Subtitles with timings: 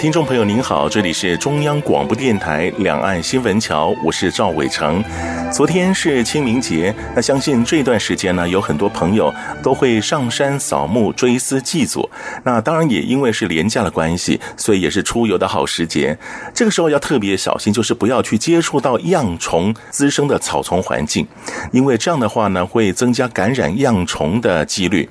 [0.00, 5.04] 听众朋友，您好，这里是中央广播电台两岸新闻桥，我是赵伟成。
[5.52, 12.08] 昨天是清明节，那相信这段时间呢，有很多朋友都会上山扫墓、追思祭祖。
[12.44, 16.16] 那当然也因为是连假的关系，所以也是出游的好时节。
[16.54, 21.26] 这个时候要特别小心，就是不要去接触到恙虫滋生的草丛环境，
[21.72, 25.08] 因为这样的话呢，会增加感染恙虫的几率。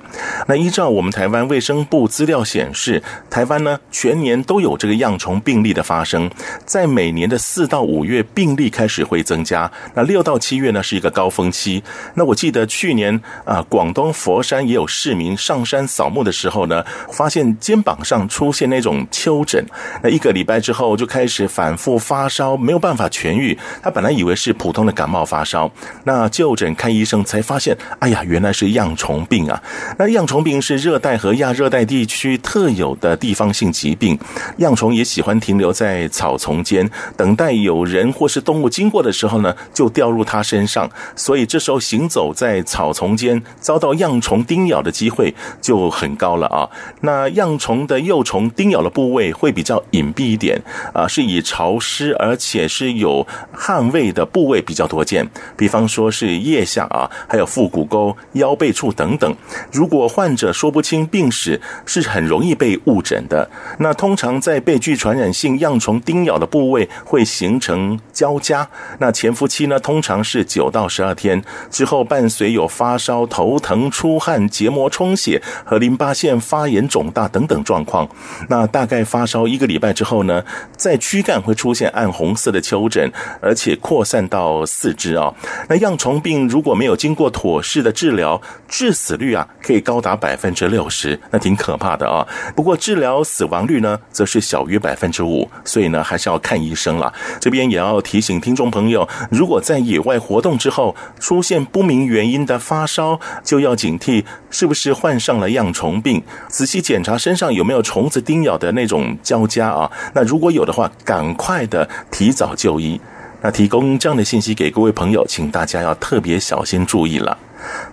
[0.48, 6.30] 那依照我们台湾卫生部资料显示，台湾呢全年都有这个恙虫病例的发生，
[6.64, 11.82] 在每年的四到五月病例开始会增加，那六到到七月呢是一个高峰期。
[12.14, 19.66] 那我记得去年啊，广东佛山也有市民上山扫墓的时候呢，发现肩膀上出现那种丘疹。
[20.04, 23.58] 那一个礼拜之后就开始反复发烧，没有办法痊愈。
[23.82, 25.68] 他本来以为是普通的感冒发烧，
[26.04, 29.60] 那就诊看医生才发现，哎呀，原来是恙虫病啊。
[29.98, 34.16] 那恙虫病是热带和亚热带地区特有的地方性疾病。
[34.58, 40.19] 恙虫也喜欢停留在草丛间，等待有人或是动物经过的时候呢，就掉入。
[40.24, 46.68] 他身上，所以这时候行走在草丛间，遭到恙虫叮咬的机会就很高了啊。
[47.00, 50.60] 那恙虫的幼虫叮咬的部位会比较隐蔽一点
[50.92, 55.26] 啊，是以潮湿而且是有汗味的部位比较多见，
[55.56, 59.34] 比方说是腋下啊，还有腹股沟、腰背处等等。
[59.72, 63.50] 如果患者说不清病史，是很容易被误诊的。
[63.78, 68.66] 那通常在被具传染性恙虫叮咬的部位会形成交痂，
[68.98, 70.09] 那潜伏期呢，通常。
[70.10, 71.40] 常是九到十二天
[71.70, 78.08] 之后，伴随有发烧、头疼、出汗、结膜充血和淋巴腺发炎肿大等等状况。
[78.48, 80.44] 那大概发烧一个礼拜之后呢，
[80.76, 83.08] 在躯干会出现暗红色的丘疹，
[83.40, 85.32] 而且扩散到四肢啊。
[85.68, 92.26] 那恙虫病如果没有经过妥适的治疗，致死率啊可以高达百分之六十，那挺可怕的啊。
[92.56, 97.12] 不过治疗死亡率呢，则是小于百分之五，所以呢还是要看医生了。
[97.38, 109.90] 这边也要提醒听众朋友，如果在野外活动之后出现不明原因的发烧，就要警惕是不是患上了恙虫病，仔细检查身上有没有虫子叮咬的那种交加啊。
[110.14, 113.00] 那如果有的话，赶快的提早就医。
[113.42, 117.38] 那提供这样的信息给各位朋友，请大家要特别小心注意了。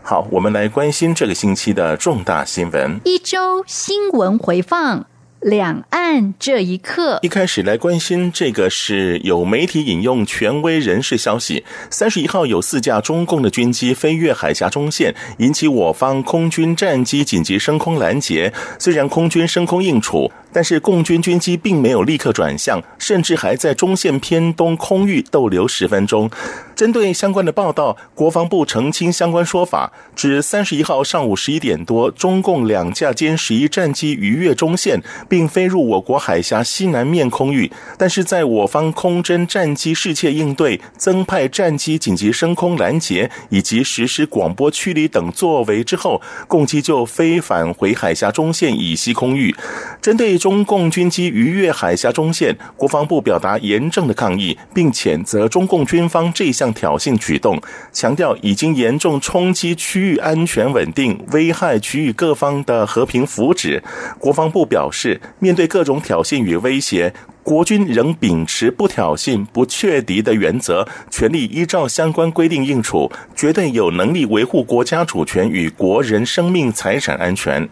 [0.03, 2.99] 好，我们来关心这个星期的重大新闻。
[3.05, 5.16] 一周新闻回放。
[5.47, 18.51] 两岸这一刻，一开始来关心这个是有媒体引用权威人士消息，三十一号有四架中共的军机飞越海峡中线，引起我方空军战机紧急升空拦截。
[18.77, 26.27] 虽然空军升空应处，但是共军军机并没有立刻转向，甚至还在中线偏东空域逗留十分钟。
[26.75, 34.99] 针对相关的报道，国防部澄清相关说法，指三十一号上午十一点多，中共两架歼十一战机逾越中线。
[35.29, 49.55] 并飞入我国海峡西南面空域，但是在我方空侦战机视切应对、增派战机紧急升空拦截以及实施广播驱离等作为之后，共机就飞返回海峡中线以西空域。
[50.01, 63.81] 针对中共军机逾越海峡中线，国防部表达严正的抗议，并谴责中共军方这项挑衅举动，强调已经严重冲击区域安全稳定，危害区域各方的和平福祉。
[64.19, 65.19] 国防部表示。
[65.39, 67.13] 面对各种挑衅与威胁，
[67.43, 77.67] 国军仍秉持不挑衅、不确敌的原则，全力依照相关规定应处，绝对有能力维护国家主权与国人生命财产安全。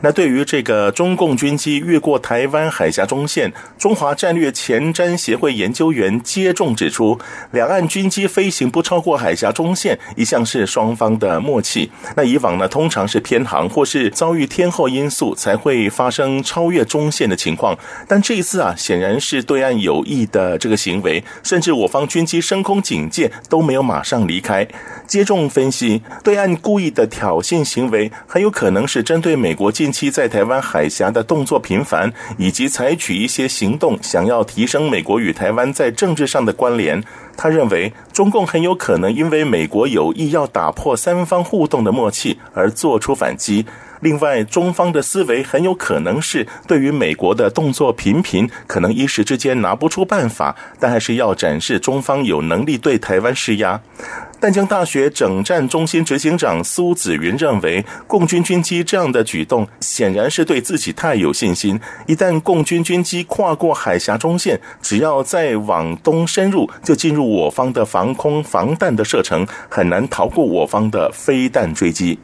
[0.00, 7.18] 那对于这个中共军机越过台湾海峡中线，中华战略前瞻协会研究员接种指出，
[7.52, 11.90] 两岸军机飞行不超过海峡中线，一向是双方的默契。
[12.16, 17.76] 那以往呢，通常是偏航或是遭遇天候因素才会发生超越中线的情况。
[18.06, 24.66] 但这一次啊，显然是对岸有意的这个行为，甚至我方军机升空警戒都没有马上离开。
[25.06, 37.02] 接种分析，对岸故意的挑衅行为，很有可能是针对美国近期在台湾海峡的动作频繁，以及采取一些行动，想要提升美国与台湾在政治上的关联。
[37.36, 43.64] 他认为，中共很有可能因为美国有意要打破三方互动的默契而做出反击。
[44.00, 53.80] 另外，中方的思维很有可能是对于美国的动作频频，可能一时之间拿不出办法，但还是要展示中方有能力对台湾施压。
[54.38, 61.80] 淡江大学整战中心执行长苏子云认为，共军军机这样的举动显然是对自己太有信心。
[62.06, 72.18] 一旦共军军机跨过海峡中线，只要再往东深入，就进入我方的防空防弹的射程，很难逃过我方的飞弹追击。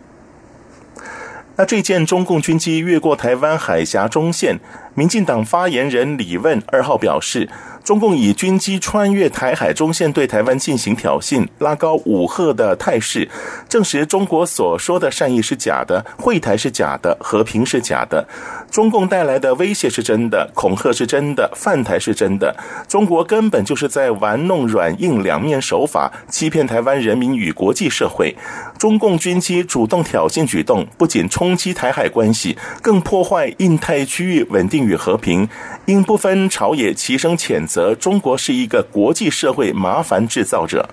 [1.56, 4.58] 那这件中共军机越过台湾海峡中线，
[4.94, 7.48] 民进党发言人李问二号表示。
[7.84, 13.28] 中共以军机穿越台海中线对台湾进行挑衅、拉高武吓的态势，
[13.68, 18.24] 证实中国所说的善意是假的，会台是假的，和平是假的。
[18.70, 22.56] 中共带来的威胁是真的，恐吓是真的，犯台是真的。
[22.86, 28.36] 中国根本就是在玩弄软硬两面手法，欺骗台湾人民与国际社会。
[28.78, 35.48] 中共军机主动挑衅举动，不仅冲击台海关系，更破坏印太区域稳定与和平。
[35.86, 40.88] 应不分朝野齐声谴责，中国是一个国际社会麻烦制造者。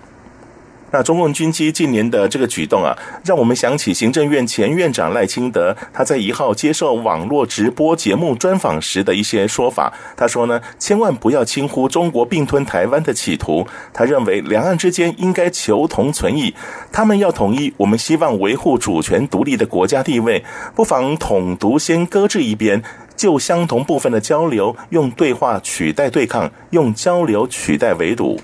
[0.92, 9.94] 那中共军机近年的这个举动啊，让我们想起行政院前院长赖清德，他在一号接受网络直播节目专访时的一些说法。
[10.18, 13.68] 他说呢，千万不要轻忽中国并吞台湾的企图。
[13.94, 16.56] 他认为两岸之间应该求同存异，
[16.92, 20.44] 他们要统一，我们希望维护主权独立的国家地位，
[20.74, 22.82] 不妨统独先搁置一边。
[23.20, 28.40] 就相同部分的交流，用对话取代对抗，用交流取代围堵。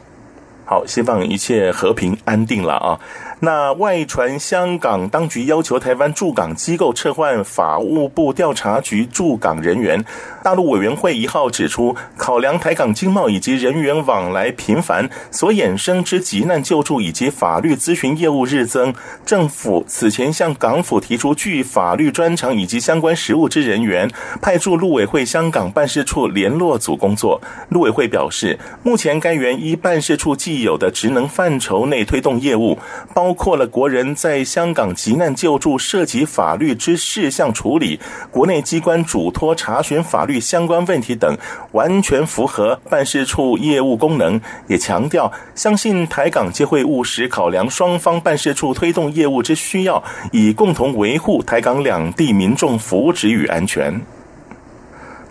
[0.66, 3.00] 好，希望一切和平安定了啊。
[3.42, 10.04] 那外传香港当局要求台湾驻港机构撤换法务部调查局驻港人员，
[10.42, 18.94] 大陆委员会一号指出，考量台港经贸以及人员往来频繁所衍生之急难救助以及法律咨询业务日增，
[19.26, 24.10] 政府此前向港府提出具法律专长以及相关实务之人员，
[24.42, 27.42] 派驻陆委会香港办事处联络组工作。
[27.70, 32.80] 陆委会表示，目前该员依办事处既有的职能范畴内推动业务，
[33.14, 33.25] 包。
[33.26, 38.00] 包括了国人在香港急难救助涉及法律之事项处理，
[38.30, 41.36] 国内机关嘱托查询法律相关问题等，
[41.72, 44.40] 完全符合办事处业务功能。
[44.68, 54.00] 也强调，相信台港皆会务实考量双方办事处推动业务之需要，以共同维护台港两地民众福祉与安全。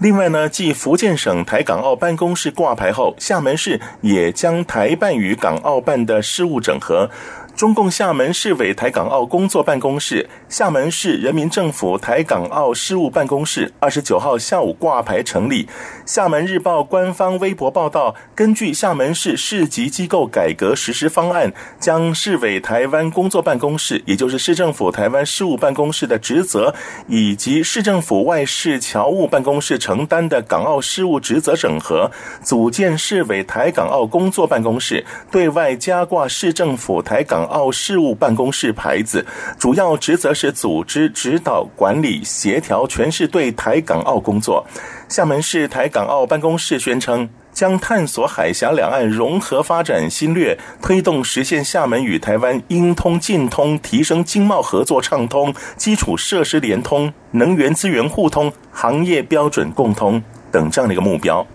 [0.00, 7.08] 另外呢，继福建省台港澳办公室挂牌后，厦门市也将台办与港澳办的事务整合。
[7.56, 15.68] 中共厦门市委台港澳工作办公室、厦门市人民政府台港澳事务办公室二十九号下午挂牌成立。
[16.04, 26.74] 厦门日报官方微博报道，根据厦门市市级机构改革实施方案，将市委台湾工作办公室，也就是市政府台湾事务办公室的职责，
[27.06, 32.10] 以及市政府外事侨务办公室承担的港澳事务职责整合，
[32.42, 37.43] 组建市委台港澳工作办公室，对外加挂市政府台港。
[37.44, 39.22] 港澳事务办公室牌子，
[39.58, 44.66] 主要职责是组织、指导、管理、协调全市对台港澳工作。
[45.10, 61.46] 厦门市台港澳办公室宣称，将探索海峡两岸融合发展新略，推动实现厦门与台湾应通尽通，提升经贸合作畅通、基础设施连通、能源资源互通、行业标准共通等这样的一个目标。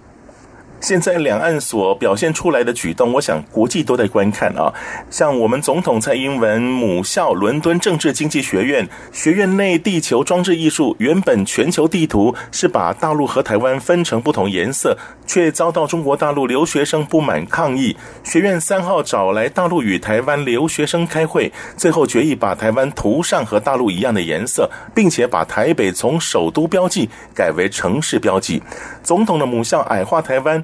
[0.79, 4.73] 现在两岸所表现出来的举动，我想国际都在观看啊。
[5.09, 17.95] 像我们总统蔡英文母校伦敦政治经济学院学院内地球装置艺术，原本全球地图是把大陆和台湾分成不同颜色，却遭到中国大陆留学生不满抗议。
[18.23, 28.61] 学院三号找来大陆与台湾留学生开会，最后决议把台湾涂上和大陆一样的颜色，并且把台北从首都标记改为城市标记。
[29.03, 30.63] 总统的母校矮化台湾。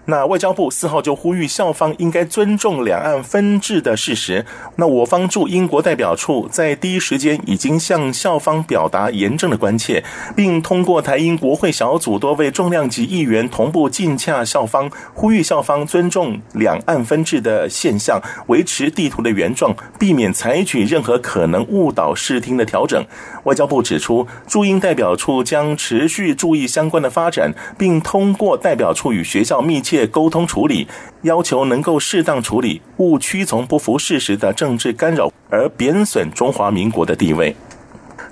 [0.05, 4.45] 那外交部四号就呼吁校方应该尊重两岸分治的事实。
[4.75, 10.03] 那我方驻英国代表处在第一时间已经向校方表达严正的关切，
[10.35, 23.03] 并通过台英国会小组多位重量级议员同步进洽校方，呼吁校方尊重两岸分治的现象，维持地图的原状，避免采取任何可能误导视听的调整。
[23.45, 29.61] 外交部指出，驻英代表处将持续注意相关的发展，并通过代表处与学校。
[29.61, 30.87] 密切沟通处理，
[31.23, 37.55] 要求能够适当处理，勿屈从不服事实的政治干扰而贬损中华民国的地位。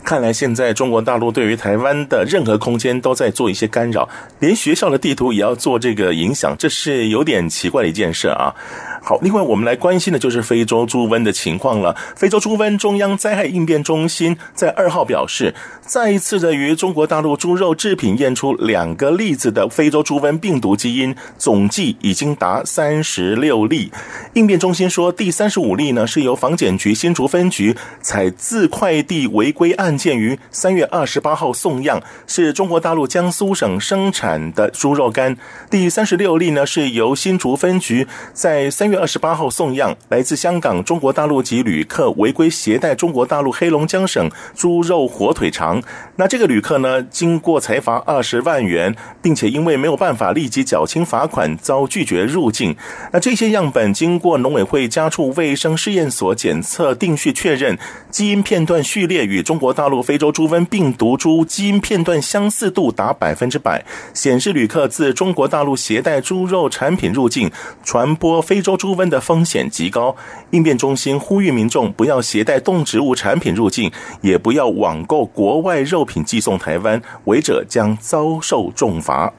[0.03, 4.07] 看来现在中国大陆对于台湾的任何空间都在做一些干扰，
[4.39, 8.55] 连学校的地图也要做这个影响，这是有点奇怪的一件事啊。
[9.01, 11.95] 好，另外我们来关心的就是非洲猪瘟的情况了。
[12.15, 23.91] 非洲猪瘟中央灾害应变中心在二号表示，再一次的于中国大陆猪肉制品验出两个例子的非洲猪瘟病毒基因，总计已经达三十六例。
[24.33, 35.35] 应变中心说，第三十五例呢是由防检局新竹分局采自快递违规案件于三月二十八号送样，是中国大陆江苏省生产的猪肉干。
[35.69, 45.81] 第三十六例呢是由新竹分局在三月二十八号送样，来自香港中国大陆籍旅客违规携带中国大陆黑龙江省猪肉火腿肠。
[46.15, 52.75] 那这个旅客呢，经过裁罚二十万元，并且因为没有办法立即缴清罚款，遭拒绝入境。
[53.11, 57.77] 那这些样本经过农委会家畜卫生试验所检测定序确认，
[58.09, 67.49] 基因片段序列与中国大陆非洲猪瘟病毒株基因片段相似度达百分之百，显示旅客自中国大陆携带猪肉产品入境，
[67.83, 70.15] 传播非洲猪瘟的风险极高。
[70.51, 79.31] 应变中心呼吁民众不要携带动植物产品入境，也不要网购国外肉品寄送台湾，违者将遭受重罚。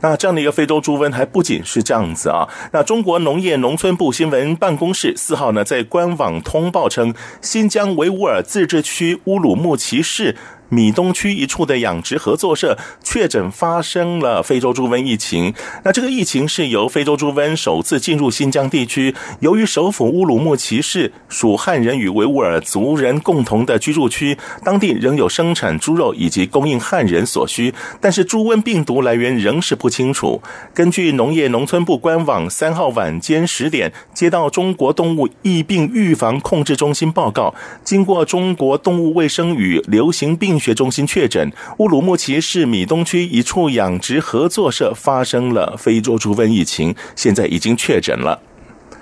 [0.00, 10.36] 那这样的一个非洲猪瘟还不仅是这样子啊，那中国农业农村部新闻办公室四号呢在官网通报称，新疆维吾尔自治区乌鲁木齐市。
[10.68, 15.54] 米东区一处的养殖合作社确诊发生了非洲猪瘟疫情。
[15.84, 30.42] 那这个疫情是由非洲猪瘟首次进入新疆地区，由于首府乌鲁木齐市属汉人与维吾尔族人共同的居住区，当地仍有生产猪肉以及供应汉人所需，但是猪瘟病毒来源仍是不清楚。
[30.74, 48.40] 根据农业农村部官网三号晚间十点接到中国动物疫病预防控制中心报告，经过中国动物卫生与流行病学中心确诊，乌鲁木齐市米东区一处养殖合作社发生了非洲猪瘟疫情，现在已经确诊了。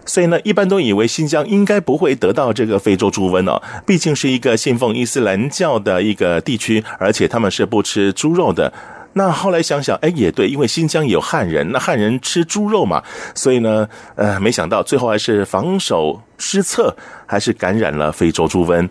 [0.05, 8.73] 所以呢，一般都以为新疆应该不会得到这个非洲猪瘟哦，毕竟是一个信奉伊斯兰教的一个地区，而且他们是不吃猪肉的。
[9.15, 13.03] 那后来想想，哎，也对，因为新疆有汉人，那汉人吃猪肉嘛，
[13.35, 16.95] 所以呢，呃，没想到最后还是防守失策，
[17.27, 18.89] 还是感染了非洲猪瘟。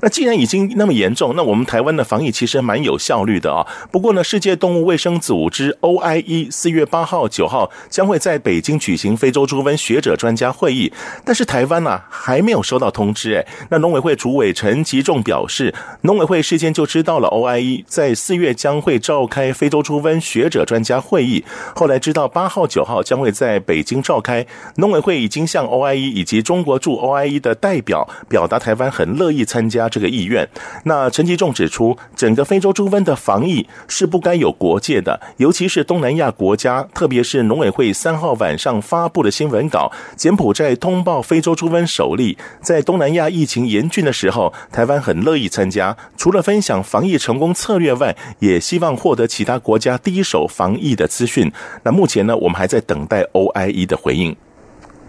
[0.00, 3.66] 那既然已经那么严重，那我们台湾的防疫其实蛮有效率的啊。
[3.90, 10.92] 不过呢，世界动物卫生组织 OIE 四月八号、九号将会在北京举行非洲猪瘟学者专家会议，
[11.24, 13.34] 但是台湾呢还没有收到通知。
[13.34, 29.87] 哎，那农委会主委陈吉仲表示，农委会事先就知道了 OIE 在四月将会召开非洲猪瘟学者专家会议，后来知道八号、九号将会在北京召开，农委会已经向 OIE 以及中国驻 OIE 的代表表达台湾很乐意参加。
[29.88, 30.48] 这个意愿，
[30.84, 51.50] 那陈吉仲指出，整个非洲猪瘟的防疫是不该有国界的，尤其是东南亚国家，特别是农委会三号晚上发布的新闻稿，柬埔寨通报非洲猪瘟首例，在东南亚疫情严峻的时候，台湾很乐意参加，除了分享防疫成功策略外，也希望获得其他国家第一手防疫的资讯。
[51.82, 54.34] 那目前呢，我们还在等待 OIE 的回应。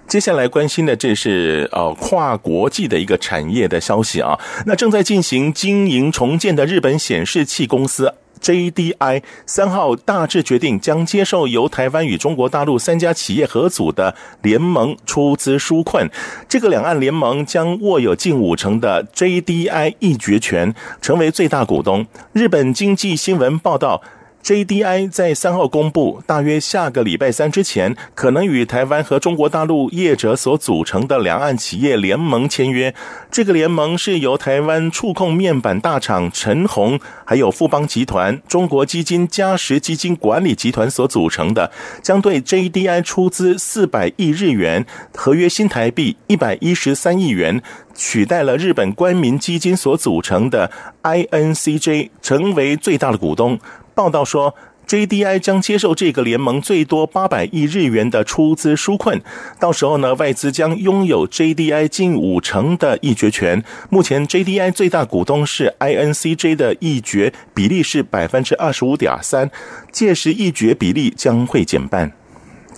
[0.09, 8.11] 接下来关心的这是呃跨国际的一个产业的消息啊，那正在进行经营重建的日本显示器公司
[8.41, 16.09] JDI 三号大致决定将接受由台湾与中国大陆三家企业合组的联盟出资纾困，
[16.47, 20.73] 这个两岸联盟将握有近五成的 JDI 一决权，
[21.03, 22.07] 成为最大股东。
[22.33, 24.01] 日本经济新闻报道。
[24.49, 32.95] JDI 在三号公布，大约下个礼拜三之前，可能与台湾和中国大陆业者所组成的两岸企业联盟签约。
[33.29, 47.61] 这个联盟是由台湾触控面板大厂陈鸿，还有富邦集团、中国基金嘉实基金管理集团所组成的，将对 JDI 出资四百亿日元，合约新台币一百一十三亿元，
[47.93, 50.71] 取代了日本官民基金所组成的
[51.03, 53.59] INCJ，成为最大的股东。
[53.99, 54.55] 报道说
[54.87, 59.21] ，JDI 将接受这个联盟最多八百亿日元的出资纾困，
[59.59, 63.61] 到时候呢，外资将拥有 JDI 近五成的议决权。
[63.89, 69.51] 目前 JDI 最大股东是 INCJ 的议决比例是百分之二十五点三，
[69.91, 72.13] 届时议决比例将会减半。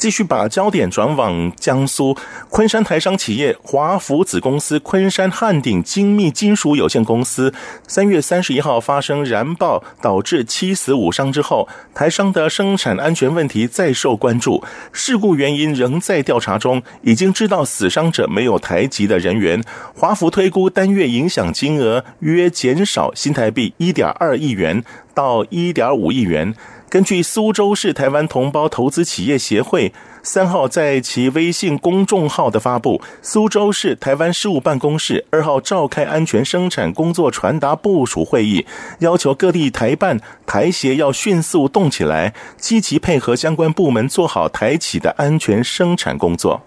[0.01, 2.17] 继续把焦点转往江苏
[2.49, 7.53] 昆山台商企业华福子公司昆山汉鼎精密金属有限公司，
[7.87, 14.63] 三月三十一号发生燃爆，导致七死五伤之后，台商的生产安全问题再受关注。
[14.91, 19.63] 事故原因仍在调查中，已经知道死伤者没有台籍的人员。
[19.95, 26.55] 华福推估单月影响金额约减少新台币一点二亿元到一点五亿元。
[26.91, 29.93] 根据苏州市台湾同胞投资企业协会
[30.23, 38.65] 三号在其微信公众号的发布，苏州市台湾事务办公室二号召开安全生产工作传达部署会议，
[38.99, 46.61] 要求各地台办、台协要迅速动起来，积极配合相关部门做好台企的安全生产工作。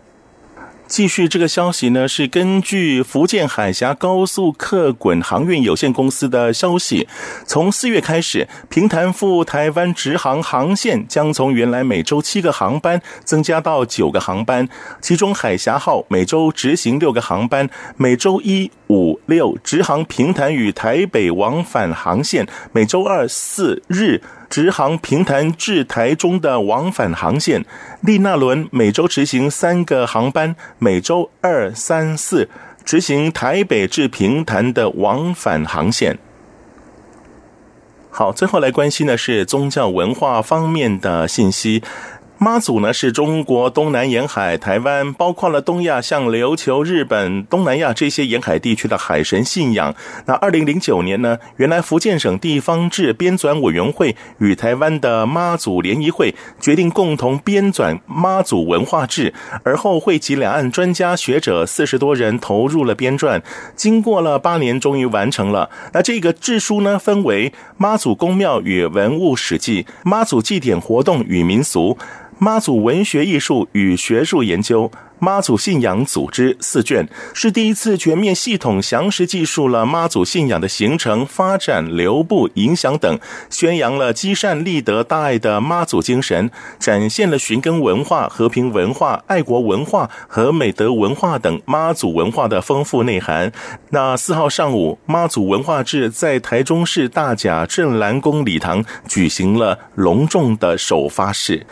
[0.94, 7.08] 继续这个消息呢，是根据福建海峡高速客滚航运有限公司的消息，
[7.44, 14.68] 从四月开始，平潭赴台湾直航航线将从原来每周七个航班增加到九个航班，
[15.00, 24.22] 其中海峡号每周执行六个航班，每周一、五、六直航平潭与台北往返航线，每周二、四、日。
[24.54, 27.64] 直航平潭至台中的往返航线，
[28.02, 32.48] 丽娜轮每周执行三个航班，每周二、三、四
[32.84, 36.16] 执行台北至平潭的往返航线。
[38.10, 41.82] 好，最后来关心的是宗教文化方面的信息。
[42.44, 49.94] 妈祖呢，是中国东南沿海、台湾，包括了东亚，像琉球、日本、东南亚这些沿海地区的海神信仰。
[50.26, 59.32] 那二零零九年呢，原来福建省地方志编纂委员会与台湾的妈祖联谊会决定共同编纂妈祖文化志，
[59.62, 63.40] 而后汇集两岸专家学者四十多人投入了编撰，
[63.74, 65.70] 经过了八年，终于完成了。
[65.94, 71.96] 那这个志书呢，分为妈祖宫庙与文物史记、妈祖祭典活动与民俗。
[72.38, 93.50] 妈祖文学艺术与学术研究，妈祖信仰组织四卷，是第一次全面系统详实记述了妈祖信仰的形成、发展、流布、影响等，宣扬了积善立德大爱的妈祖精神，展现了寻根文化、和平文化、爱国文化和美德文化等妈祖文化的丰富内涵。
[93.90, 101.64] 那四号上午，妈祖文化志在台中市大甲镇澜宫礼堂举行了隆重的首发式。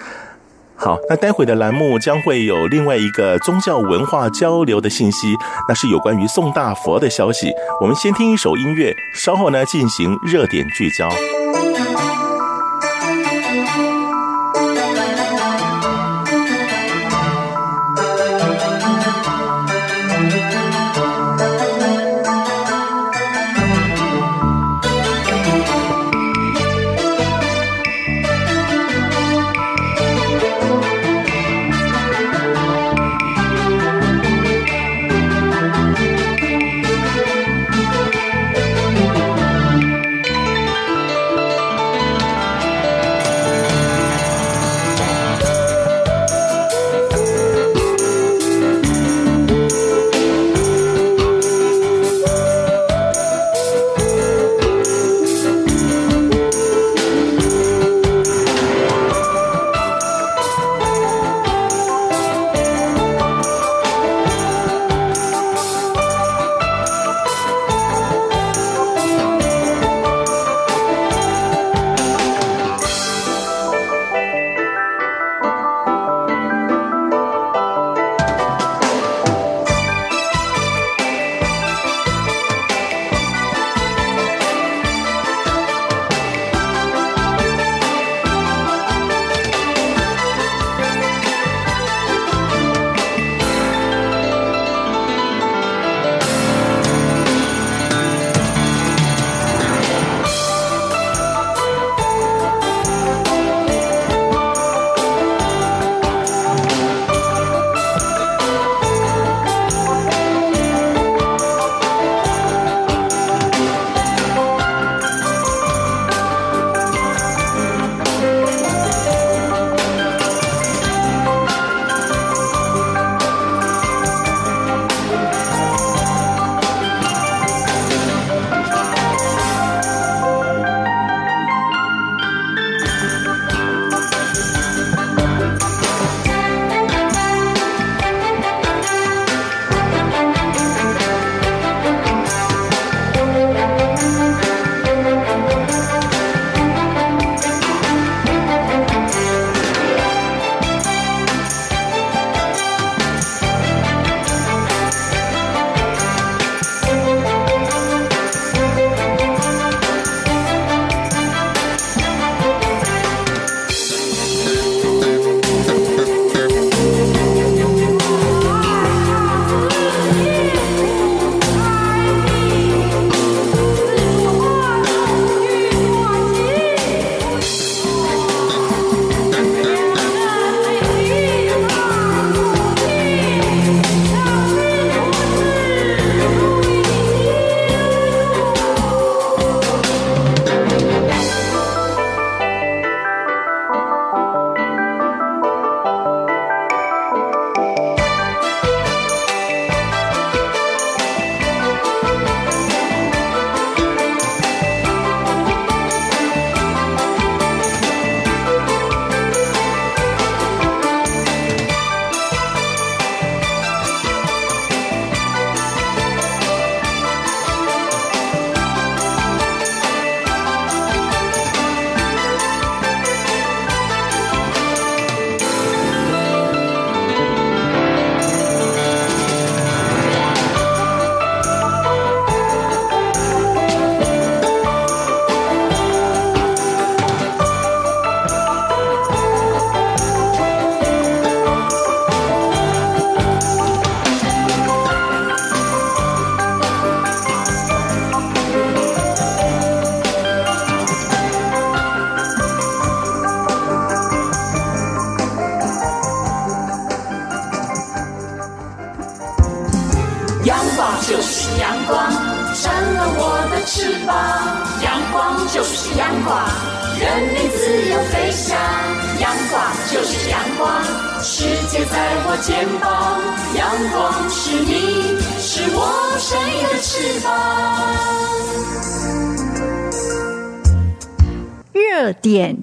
[0.85, 5.37] 好，那待会的栏目将会有另外一个宗教文化交流的信息，
[5.69, 7.53] 那是有关于宋大佛的消息。
[7.81, 11.09] 我们先听一首音乐，稍后呢进行热点聚焦。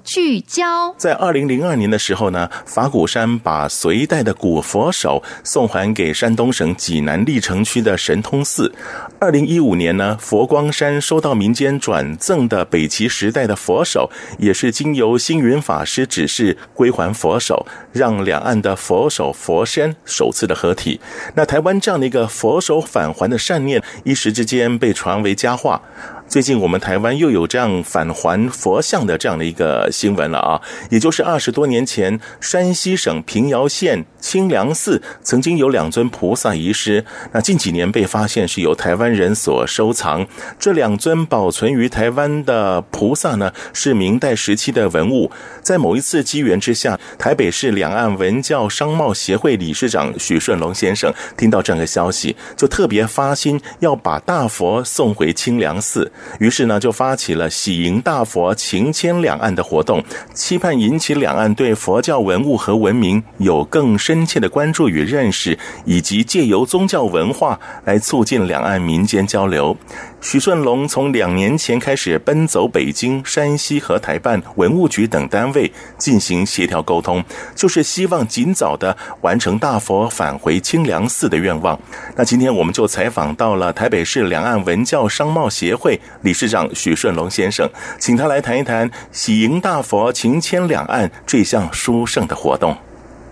[0.04, 8.72] 聚焦，在二零零二年的时候呢，法鼓山把隋代的古佛手送还给山东省济南历城区的神通寺。
[9.18, 21.00] 二零一五年呢，佛光山收到民间转赠的北齐时代的佛手，也是经由星云法师指示归还佛手，让两岸的佛手佛身首次的合体。
[21.34, 25.82] 那台湾这样的一个佛手返还的善念，一时之间被传为佳话。
[26.30, 40.24] 最近我们台湾又有这样返还佛像的这样的一个新闻了啊，也就是二十多年前，山西省平遥县清凉寺曾经有两尊菩萨遗失，那近几年被发现是由台湾人所收藏。
[40.56, 45.32] 这两尊保存于台湾的菩萨呢，是明代时期的文物。
[45.60, 56.12] 在某一次机缘之下，台北市两岸文教商贸协会理事长许顺龙先生听到这样的消息，就特别发心要把大佛送回清凉寺。
[56.38, 60.02] 于是呢，就发起了喜迎大佛，情牵两岸的活动，
[60.34, 69.76] 期盼引起两岸对佛教文物和文明有更深切的关注与认识，以及借由宗教文化来促进两岸民间交流。
[70.22, 81.78] 许顺龙从两年前开始奔走北京、山西和台办文物局等单位进行协调沟通，就是希望尽早的完成大佛返回清凉寺的愿望。
[82.14, 92.76] 那今天我们就采访到了台北市两岸文教商贸协会理事长许顺龙先生，请他来谈一谈喜迎大佛、情牵两岸这项殊胜的活动。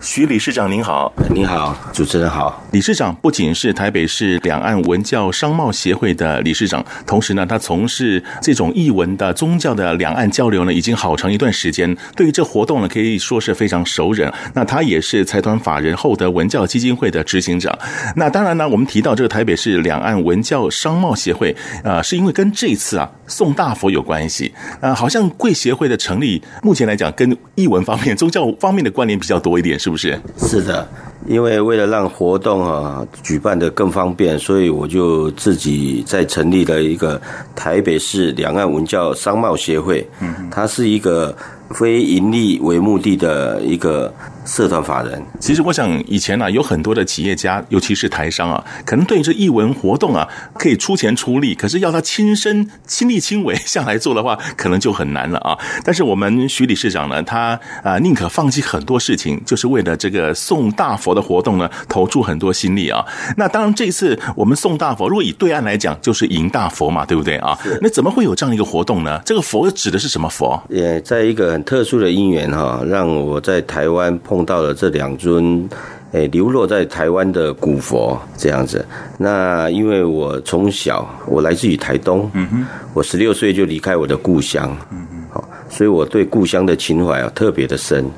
[0.00, 2.62] 许理事长您好，您好，主持人好。
[2.70, 11.96] 理事长不仅是台北市两岸文教商贸协会的理事长，同时呢，他从事这种译文的宗教的两岸交流呢，已经好长一段时间。
[12.14, 14.32] 对于这活动呢，可以说是非常熟人。
[14.54, 17.76] 那他也是财团法人厚德文教基金会的执行长。
[18.14, 24.54] 那当然呢，我们提到这个台北市两岸文教商贸协会，呃，是因为跟这次啊送大佛有关系。
[24.80, 29.76] 呃，好像贵协会的成立，目前来讲跟译文方面、宗教方面的关联比较多一点。
[29.76, 30.20] 是是不是？
[30.36, 30.86] 是的，
[31.28, 37.20] 因为为了让活动啊举办的更方便，所以我就自己在成立了一个
[37.54, 40.04] 台北市两岸文教商贸协会。
[40.20, 41.36] 嗯，它是一个
[41.70, 44.12] 非盈利为目的的一个。
[44.48, 55.54] 社团法人，其实我想以前呢、啊，有很多的企业家，尤其是台商啊，可能对于这艺文活动啊，可以出钱出力，可是要他亲身亲力亲为下来做的话，可能就很难了啊。
[55.84, 63.04] 但是我们徐理事长呢，他啊宁可放弃很多事情，就是为了这个送大佛的活动呢，投注很多心力啊。
[63.36, 67.58] 那当然，这次我们送大佛，如果以对岸来讲，就是迎大佛嘛，对不对啊？
[67.82, 69.20] 那怎么会有这样一个活动呢？
[69.26, 70.58] 这个佛指的是什么佛？
[70.70, 74.38] 也在一个很特殊的因缘哈，让我在台湾碰。
[74.38, 75.68] 碰到了这两尊，
[76.12, 78.86] 诶，流落在台湾的古佛这样子。
[79.18, 88.08] 那因为我从小我来自于台东，嗯哼，我十六岁就离开我的故乡，嗯哼，好，所以我对故乡的情怀啊特别的深。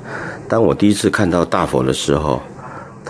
[0.46, 2.42] 当我第一次看到大佛的时候，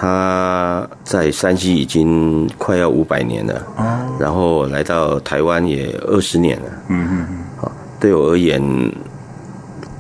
[0.00, 7.26] 他在山西已经快要五百年了，哦，然后来到台湾也二十年了，嗯嗯，
[7.58, 8.62] 好，对我而言。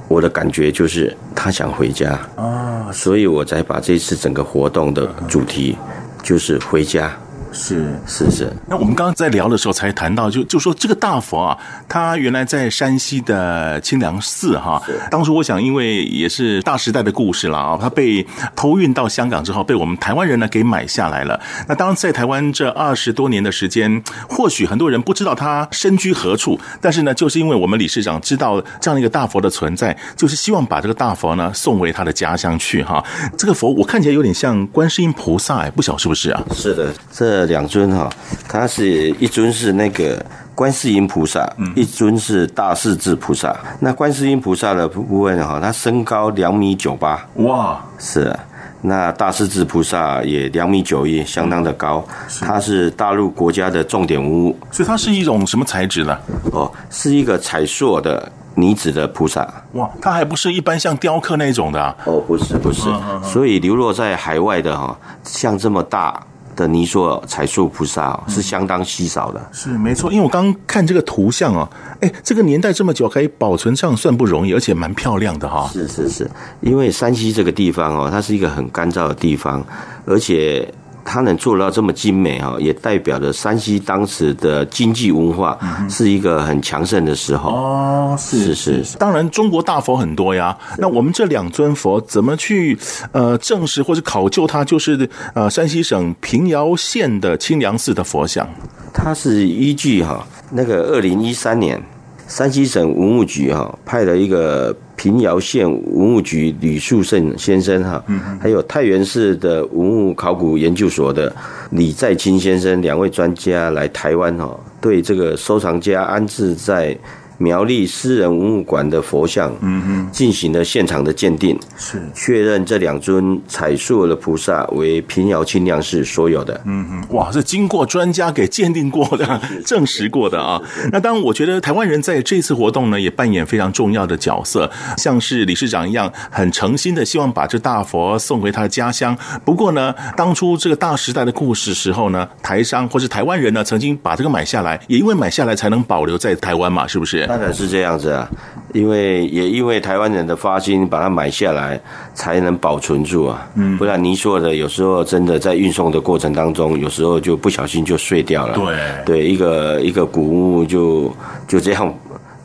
[0.08, 5.76] 我的感觉就是他想回家啊，所以我才把这次整个活动的主题
[6.20, 7.12] 就是回家。
[7.52, 11.58] 是是是，那我们刚刚在聊的时候才谈到，就就说这个大佛啊，
[11.88, 14.80] 它原来在山西的清凉寺哈。
[15.10, 21.40] 当初我想，因为也是大时代的故事了啊，它被偷运到香港之后，被我们台湾人呢给买下来了。
[21.68, 33.04] 那当然，在台湾这二十多年的时间，或许很多人不知道他身居何处，但是呢，就是因为我们理事长知道这样一个大佛的存在，就是希望把这个大佛呢送回他的家乡去哈。
[33.36, 36.40] 这个佛我看起来有点像观世音菩萨，哎，不晓是不是啊？
[36.54, 37.39] 是的，这。
[37.46, 38.08] 两尊哈，
[38.48, 40.24] 它是一尊是那个
[40.54, 43.56] 观世音菩萨，一尊是大势至菩萨。
[43.80, 48.34] 那观世音菩萨的部分哈，它身高两米九八，哇，是。
[48.82, 52.02] 那大势至菩萨也两米九一，相当的高。
[52.40, 56.18] 它是大陆国家的重点文物，所以它是一种什么材质呢？
[56.50, 59.46] 哦，是一个彩塑的泥质的菩萨。
[59.72, 61.94] 哇，它还不是一般像雕刻那种的啊？
[62.06, 62.88] 哦，不是，不是。
[63.22, 66.18] 所以流落在海外的哈，像这么大。
[66.60, 70.12] 的泥塑彩塑菩萨是相当稀少的，是没错。
[70.12, 71.68] 因为我刚看这个图像哦，
[72.00, 75.68] 哎，这个年代这么久可以保存上算不容易，而且蛮漂亮的哈。
[75.72, 79.64] 是是是，因为山西这个地方哦，它是一个很干燥的地方，
[80.04, 80.72] 而且。
[81.12, 87.50] 它能做到这么精美哈，也代表着山西当时的经济文化是一个很强盛的时候。
[87.50, 88.96] 哦，是是是。
[88.96, 90.56] 当然，中国大佛很多呀。
[90.78, 92.78] 那我们这两尊佛怎么去
[93.10, 98.48] 呃证实或者考究它就是呃山西省平遥县的清凉寺的佛像？
[98.94, 101.82] 它是依据哈那个二零一三年。
[102.30, 108.02] 山西省文物局哈派了一个平遥县文物局吕树胜先生哈，
[108.40, 111.34] 还有太原市的文物考古研究所的
[111.70, 116.96] 李在清先生两位专家来台湾哈，对这个收藏家安置在。
[117.40, 130.60] 苗栗私人文物馆的佛像，嗯嗯，进行了现场的鉴定，是确认这两尊彩塑的菩萨为平遥清凉寺所有的，嗯嗯，哇，是经过专家给鉴定过的， 证实过的啊。
[130.92, 139.16] 那当然，我觉得台湾人在这次活动呢，也扮演非常重要的角色，像是理事长一样，很诚心的希望把这大佛送回他的家乡。
[139.46, 147.29] 不过呢，当初这个大时代的故事时候呢，台商或是台湾人呢，曾经把这个买下来，也因为买下来才能保留在台湾嘛，是不是？
[147.30, 148.28] 当然是这样子啊，
[148.74, 151.80] 因为也因为台湾人的发心，把它买下来，
[152.12, 153.48] 才能保存住啊。
[153.54, 158.54] 嗯，不然您说的，有时候真的在运送的过程当中，有时候就不小心就碎掉了。
[158.54, 158.74] 对，
[159.06, 161.14] 对，一个一个古物就
[161.46, 161.94] 就这样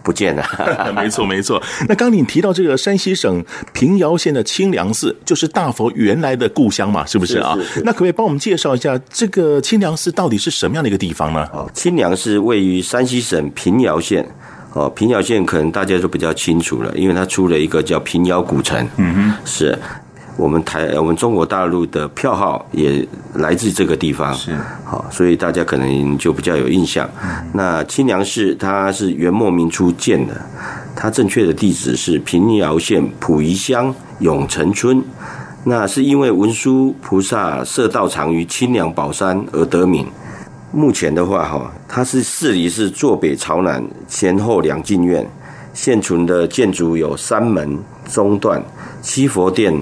[0.04, 0.46] 不见了。
[0.96, 1.60] 没错，没错。
[1.90, 3.44] 那刚你提到这个山西省
[3.74, 7.56] 平遥县的清凉寺，就是大佛原来的故乡嘛，是不是啊？
[7.56, 7.82] 是是是。
[7.84, 11.48] 那可不可以帮我们介绍一下这个清凉寺到底是什么样的一个地方呢？
[11.52, 14.24] 哦，清凉寺位于山西省平遥县。
[14.76, 18.86] 哦，平遥县可能大家都比较清楚了，因为它出了一个叫平遥古城。
[18.98, 19.80] 嗯哼，是
[20.36, 24.34] 我们台我们中国大陆的票号也来自这个地方。
[24.34, 27.10] 是，好，所以大家可能就比较有印象。
[27.24, 30.34] 嗯、那清凉寺它是元末明初建的，
[30.94, 35.02] 它正确的地址是平遥县溥仪乡永城村。
[35.64, 40.06] 那是因为文殊菩萨设道场于清凉宝山而得名。
[40.76, 45.26] 目前的话，哈，它是寺里是坐北朝南，前后两进院，
[45.74, 47.80] 现存的建筑有三门、
[48.12, 48.62] 中段、
[49.02, 49.74] 七佛殿、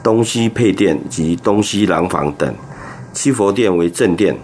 [0.00, 2.54] 东西配殿及东西廊房等。
[3.12, 4.38] 七佛殿为正殿，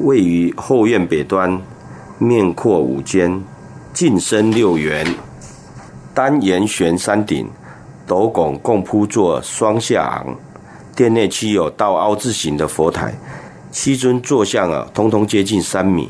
[0.00, 1.60] 位于后院北端，
[2.16, 3.44] 面阔五间，
[3.92, 5.06] 进深六圆，
[6.14, 7.46] 单檐悬山顶，
[8.06, 10.34] 斗拱共铺作双下昂。
[10.96, 13.12] 殿内漆有倒凹字形的佛台。
[13.74, 16.08] 七尊坐像啊，通通接近三米。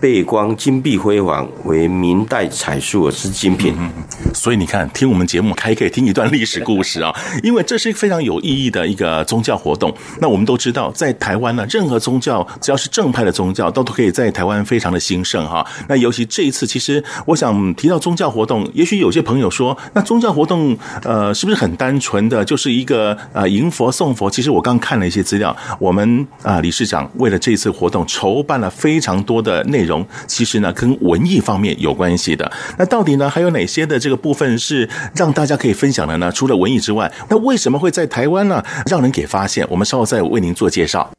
[0.00, 3.74] 背光金碧辉煌，为明代彩塑之精品。
[3.78, 3.90] 嗯，
[4.34, 9.94] 所以你看，听我们节目还可以听一段历史故事啊， 因为这是一个非常有意义的一个宗教活动。
[10.20, 15.66] 那我们都知道，在台湾呢，任何宗教只要是正派的宗教，都都可以在台湾非常的兴盛哈。
[15.86, 24.30] 那尤其这一次，其实我想提到宗教活动，也许有些朋友说，那宗教活动呃，是不是很单纯的就是一个呃迎佛送佛？
[24.30, 29.89] 其实我刚看了一些资料，我们啊、呃、理事长为了这次活动筹办了非常多的内容。
[30.26, 32.50] 其实呢，跟文艺方面有关系的。
[32.78, 36.30] 那到底呢，还有哪些的这个部分是让大家可以分享的呢？
[36.32, 38.62] 除了文艺之外，那为什么会在台湾呢？
[38.86, 39.66] 让人给发现？
[39.70, 41.10] 我们稍后再为您做介绍。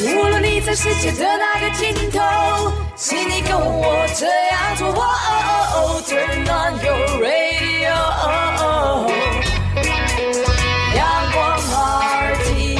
[0.00, 2.18] 无论你在世界的哪个尽头，
[2.96, 4.92] 请你跟我这样做。
[6.04, 7.94] Turn on your radio，
[10.96, 11.00] 阳
[11.32, 11.36] 光
[12.32, 12.76] RTI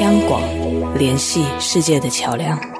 [0.00, 0.42] 央广
[0.98, 2.71] 联系世界的桥梁。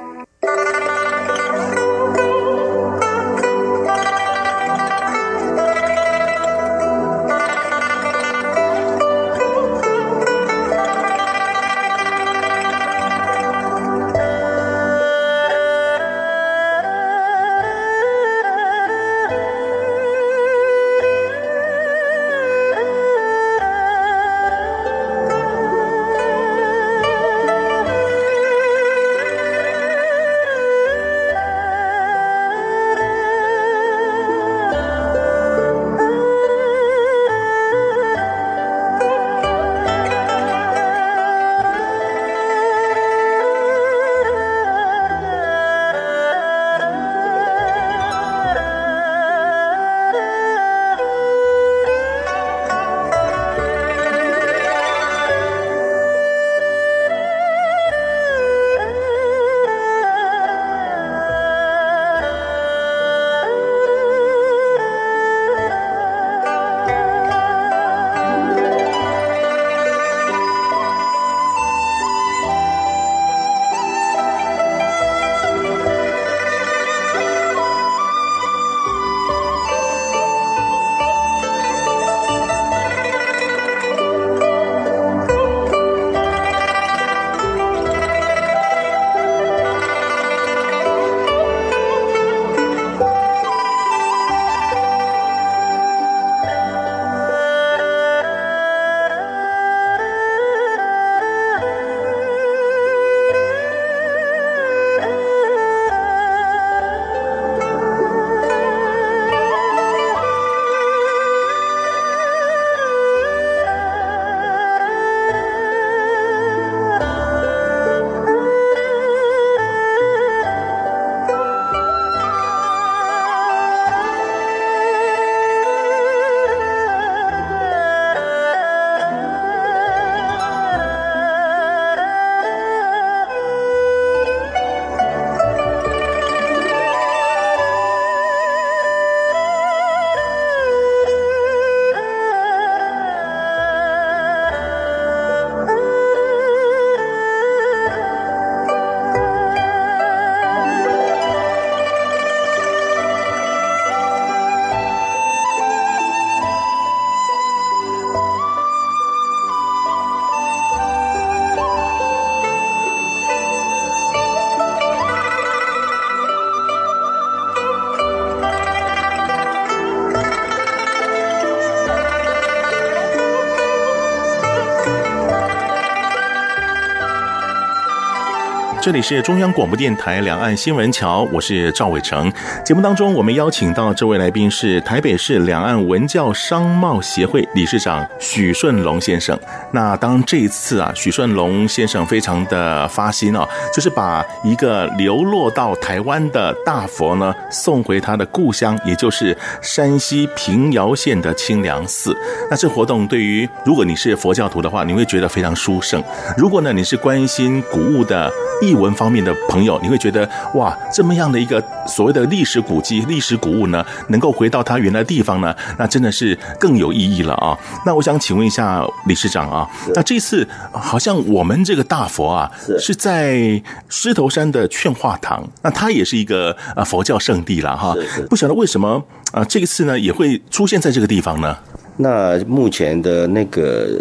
[178.92, 182.30] 这里是中央广播电台两岸新闻桥，我是赵伟成。
[182.62, 189.34] 节目当中，我们邀请到这位来宾是台北市两岸文教商贸协会理事长许顺龙先生。
[189.72, 202.16] 那当这一次啊，许顺龙先生非常的发心啊，就是把一个流落到台湾的大佛呢送回他的故乡，也就是山西平遥县的清凉寺。
[202.50, 206.00] 那这活动对于如果你是佛教徒的话，你会觉得非常殊胜；
[206.36, 208.30] 如果呢你是关心古物的，
[208.60, 217.58] 译文方面的朋友，你会觉得哇，这么样的一个所谓的历史古迹、历史古物呢，能够回到它原来的地方呢，那真的是更有意义了啊！
[217.84, 227.94] 那我想请问一下理事长啊，那这次好像我们这个大佛啊，是在狮头山的劝化堂，那它也是一个呃佛教圣地了哈。
[228.30, 231.56] 不晓得为什么啊，这一次呢也会出现在这个地方呢？
[231.96, 233.98] 那目前的那个。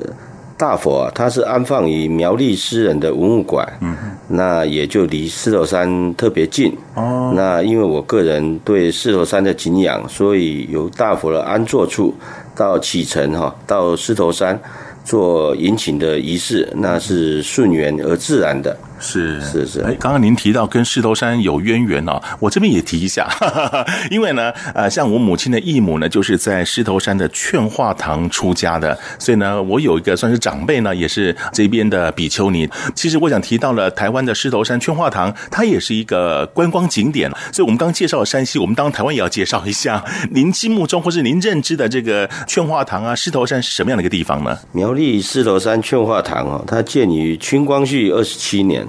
[0.61, 3.97] 大佛啊，它是安放于苗栗诗人的文物馆，嗯，
[4.27, 6.71] 那也就离狮头山特别近。
[6.93, 12.13] 哦，那因为我个人对狮头山的敬仰，所以由大佛的安坐处
[12.55, 14.59] 到启程哈，到狮头山
[15.03, 18.77] 做迎请的仪式，那是顺缘而自然的。
[19.01, 32.69] 是是是，哎，刚刚您提到跟狮头山有渊源哦，我这边也提一下，哈哈哈，因为呢，呃，像我母亲的义母呢，就是在狮头山的劝化堂出家的，所以呢，我有一个算是长辈呢，也是这边的比丘尼。
[32.95, 44.57] 其实我想提到了台湾的狮头山劝化堂，它也是一个观光景点，所以我们刚介绍了山西，我们当然台湾也要介绍一下， 您心目中或是您认知的这个劝化堂啊，狮头山是什么样的一个地方呢？
[44.73, 48.87] 苗栗狮头山劝化堂哦，它建于清光绪二十七年。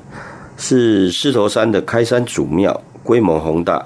[0.56, 3.84] 是狮头山的开山祖庙，规模宏大。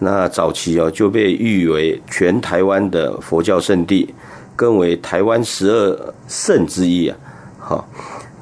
[0.00, 4.12] 那早期哦就被誉为全台湾的佛教圣地，
[4.54, 7.16] 更为台湾十二圣之一啊。
[7.58, 7.88] 好，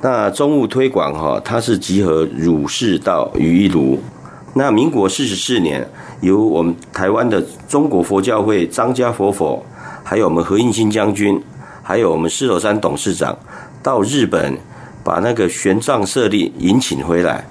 [0.00, 3.98] 那中务推广哈，它是集合儒释道于一炉。
[4.54, 5.86] 那民国四十四年，
[6.20, 9.64] 由我们台湾的中国佛教会张家佛佛，
[10.02, 11.40] 还有我们何应钦将军，
[11.82, 13.38] 还有我们狮头山董事长，
[13.82, 14.58] 到日本
[15.04, 17.44] 把那个玄奘舍利迎请回来。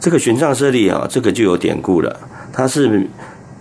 [0.00, 2.14] 这个玄奘舍利啊，这个就有典故了。
[2.52, 3.08] 他是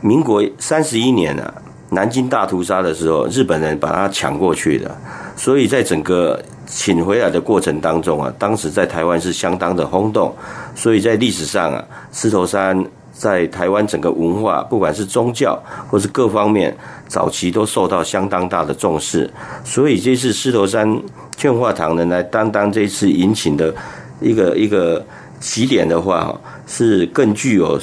[0.02, 1.54] 民国三十一年啊，
[1.90, 4.94] 南京大屠杀的时候，日本人把他抢过去的。
[5.36, 10.36] 所以在整个请回来的过程当中啊，当时在台湾是相当的轰动。
[10.76, 15.58] 所以在历史上啊，狮头山在台湾整个文化，不管是宗教
[15.90, 16.76] 或是各方面，
[17.08, 19.32] 早期都受到相当大的重视。
[19.64, 21.02] 所以这次狮头山
[21.36, 23.74] 劝化堂呢，来担当这次迎请的
[24.20, 25.06] 一个一个。
[25.44, 27.78] 起点的话，是更具有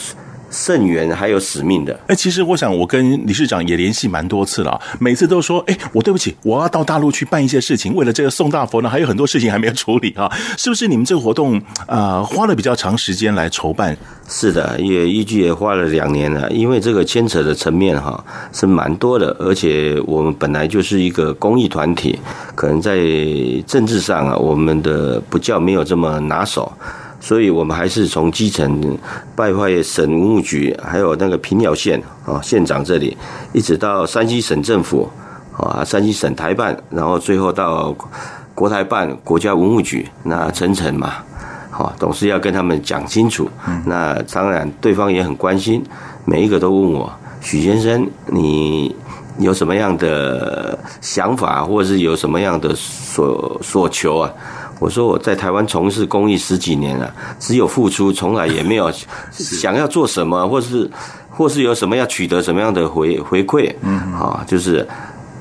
[0.50, 1.98] 圣源还有使命的。
[2.08, 10.30] 哎，其实我想，我跟理事长也联系蛮多次了，每次都说，哎，我对不起，我要到大陆去办一些事情，为了这个送大佛呢，还有很多事情还没有处理啊。
[10.58, 13.96] 是不是你们这个活动啊、呃，花了比较长时间来筹办？
[14.28, 18.22] 是的，也预计也花了两年了，因为这个牵扯的层面哈
[18.52, 22.18] 是蛮多的，而且我们本来就是一个公益团体，
[22.54, 22.98] 可能在
[23.66, 26.70] 政治上啊，我们的不叫没有这么拿手。
[27.20, 28.98] 所以我们还是从基层
[29.36, 33.16] 拜会省文物局，还有那个平遥县啊县长这里，
[33.52, 35.08] 一直到山西省政府
[35.56, 37.94] 啊，山西省台办，然后最后到
[38.54, 41.12] 国台办国家文物局，那层层嘛，
[41.70, 43.48] 好，总是要跟他们讲清楚。
[43.84, 45.84] 那当然对方也很关心，
[46.24, 47.12] 每一个都问我，
[47.42, 48.96] 许先生，你
[49.38, 54.32] 有什么样的想法，或者是有什么样的所所求啊？
[54.80, 58.90] 我说我在台湾从事公益十几年了，只有付出，从来也没有
[59.30, 60.90] 想要做什么，或是
[61.28, 64.84] 或是有什么要取得什么样的回回馈，嗯，啊，就是。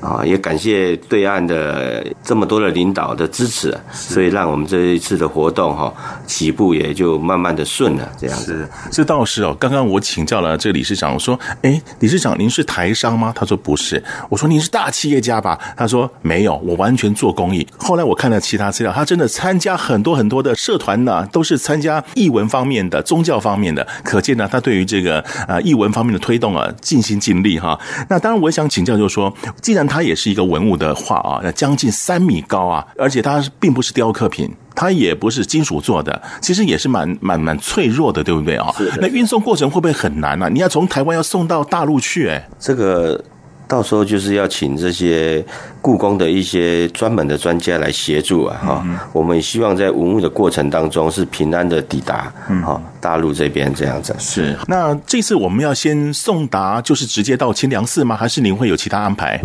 [0.00, 5.92] 啊，也感谢对岸的这么多的领导的支持，所以让我们这一次的活动哈
[6.26, 8.52] 起步也就慢慢的顺了，这样子。
[8.52, 9.56] 是，这倒是哦。
[9.60, 27.78] 刚刚我请教了这个理事长，我说：“哎，理事长，您是台商吗？”他说：“不是。”我说：“您是大企业家吧？”他说：“没有，我完全做公益。”后来我看了其他资料，他真的参加很多很多的社团呢，都是参加艺文方面的、宗教方面的，可见呢，他对于这个啊艺文方面的推动啊尽心尽力哈。
[28.08, 38.72] 那当然，我也想请教，就是说，既然它也是一个文物的画啊，那将近三米高啊，而且它并不是雕刻品，它也不是金属做的，其实也是蛮蛮蛮脆弱的，对不对啊？
[39.00, 40.48] 那运送过程会不会很难呢？
[40.48, 43.22] 你要从台湾要送到大陆去，哎，这个。
[43.70, 45.44] 到时候就是要请这些
[45.80, 52.34] 故宫的一些专门的专家来协助啊，哈，我们也希望在文物的过程当中是平安的抵达，
[52.66, 54.12] 哈，大陆这边这样子。
[54.18, 58.16] 是，那这次我们要先送达，就是直接到清凉寺吗？
[58.16, 59.40] 还是您会有其他安排？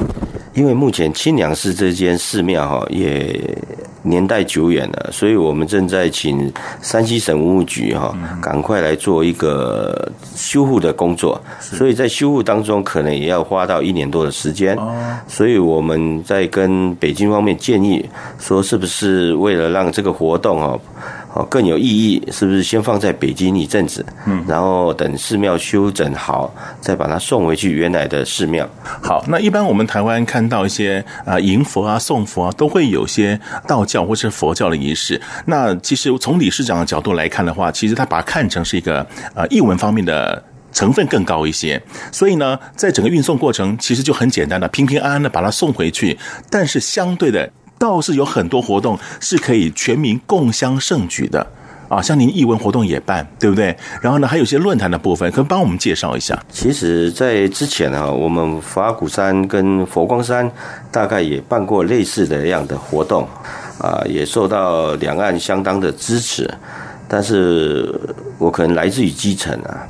[0.55, 3.39] 因为目前清凉寺这间寺庙哈也
[4.01, 6.51] 年代久远了，所以我们正在请
[6.81, 11.41] 山西省文物局哈赶快来做一个修复的工作。
[11.59, 14.77] 所以在修复当中，可能也要花到一年多的时间。
[15.27, 18.07] 所以我们在跟北京方面建议
[18.39, 20.79] 说，是不是为了让这个活动哈。
[21.35, 28.65] 哦，更有意义，是不是先放在北京一阵子，嗯，然后等寺庙修整好，再把它送回去原来的寺庙。
[29.03, 35.21] 好，那一般我们台湾看到一些啊迎佛啊送佛啊，都会有些道教或是佛教的仪式。
[35.45, 41.81] 那其实从理事长的角度来看的话，其实他把它看成是一个呃译文方面的成分更高一些。
[42.13, 46.17] 所以呢，在整个运送过程其实就很简单的，平平安安的把它送回去。
[46.49, 47.51] 但是相对的。
[47.85, 51.45] 倒是有很多活动是可以全民共襄盛举的
[51.87, 53.77] 啊，像您译文活动也办，对不对？
[54.01, 56.37] 然后呢，还有一些论坛的部分，可以帮我们介绍一下。
[56.49, 60.51] 其实，在之前啊，我们佛阿鼓山跟佛光山
[60.91, 63.27] 大概也办过类似的样的活动
[63.77, 66.49] 啊，也受到两岸相当的支持。
[67.07, 67.93] 但是
[68.39, 69.85] 我可能来自于基层啊。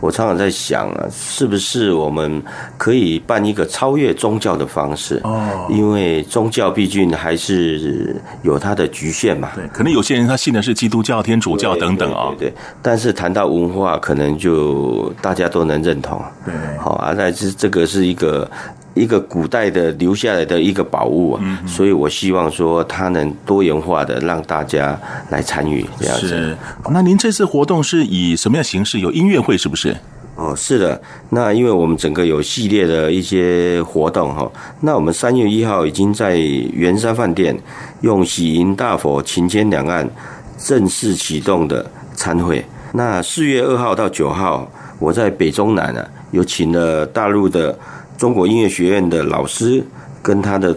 [0.00, 2.42] 我常常在想啊，是不是我们
[2.76, 5.20] 可以办一个超越宗教的方式？
[5.24, 9.50] 哦，因为宗教毕竟还是有它的局限嘛。
[9.54, 12.32] 对，可能有些人他信的是基督教、天主教等等啊。
[12.38, 16.22] 对，但是谈到文化，可能就大家都能认同。
[16.44, 18.48] 对，好啊，那这这个是一个。
[18.96, 26.28] 一个古代的留下来的一个宝物啊，嗯、所以我希望说它能多元化的让大家来参与这样子。
[26.28, 26.56] 是，
[26.90, 29.00] 那您这次活动是以什么样形式？
[29.00, 29.94] 有音乐会是不是？
[30.36, 30.98] 哦，是的。
[31.28, 37.54] 那因为我们整个有系列的一些活动哈，那我们三月一号已经在圆山饭店
[38.00, 40.08] 用喜迎大佛情牵两岸
[40.56, 41.84] 正式启动的
[42.14, 42.64] 参会。
[42.92, 44.66] 那四月二号到九号，
[44.98, 47.78] 我在北中南啊，有请了大陆的。
[48.16, 49.84] 中国音乐学院的老师
[50.22, 50.76] 跟他的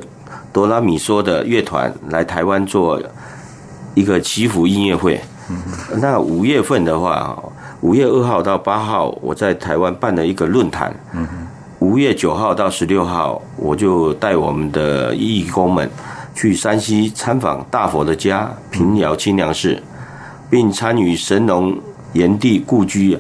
[0.52, 3.02] 哆拉米梭的乐团来台湾做
[3.96, 5.20] 一个祈福音乐会。
[6.02, 7.42] 那五月份的话，
[7.82, 10.94] 五月二号到八号，我在台湾办了一个论坛。
[11.80, 15.90] 五月九号到十六号，我就带我们的义工们
[16.36, 19.82] 去山西参访大佛的家平遥清凉寺，
[20.50, 21.76] 并参与神农
[22.14, 23.18] 炎帝故居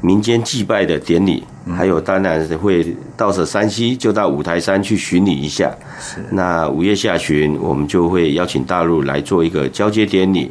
[0.00, 1.44] 民间祭拜的典礼。
[1.70, 5.72] 还有，当然会到了山西，就到五台山去巡礼一下。
[6.00, 6.16] 是。
[6.30, 10.50] 那五月下旬，我们就会邀请大陆来做一个交接典礼，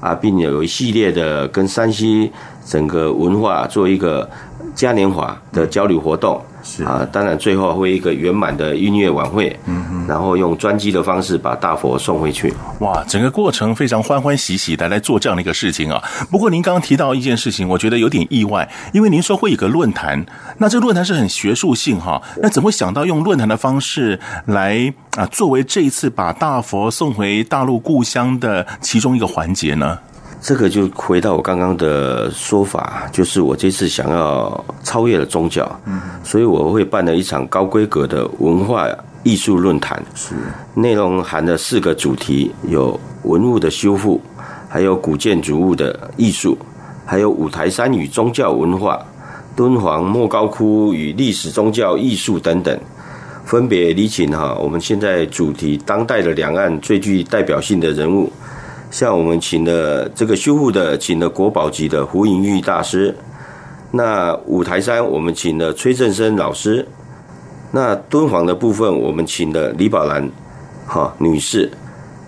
[0.00, 2.30] 啊，并有一系列的跟山西
[2.66, 4.28] 整个文化做一个
[4.74, 6.40] 嘉年华的交流活动。
[6.62, 12.52] 是啊，当然最后会一个圆满的音乐晚会，嗯哼，然后用专机的方式把大佛送回去。
[12.80, 16.02] 哇，整个过程非常欢欢喜喜的来做这样的一个事情啊。
[16.30, 20.24] 不过您刚刚提到一件事情，我觉得有点意外，因为您说会有个论坛，
[20.58, 29.98] 那这个论坛是很学术性哈，那怎么会想到用论坛的方式来啊，作为这一次把大佛送回大陆故乡的其中一个环节呢？
[30.42, 38.88] 这个就回到我刚刚的说法，就是我这次想要超越了宗教，嗯，所以我会办了一场高规格的文化
[39.22, 40.34] 艺术论坛，是。
[40.74, 44.20] 内容含了四个主题，有文物的修复，
[44.68, 46.58] 还有古建筑物的艺术，
[47.06, 49.00] 还有五台山与宗教文化，
[49.54, 52.76] 敦煌莫高窟与历史宗教艺术等等，
[53.44, 58.28] 分别理请哈我们现在主题当代的两岸最具代表性的人物。
[58.92, 63.16] 像我们请了这个修复的，请了国宝级的胡银玉大师。
[63.90, 66.86] 那五台山我们请了崔振生老师。
[67.70, 70.30] 那敦煌的部分我们请的李宝兰
[70.86, 71.72] 哈女士。